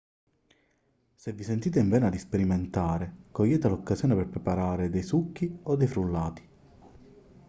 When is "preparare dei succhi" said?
4.29-5.59